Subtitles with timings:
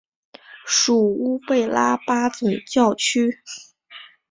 [0.65, 3.43] 属乌贝拉巴总教区。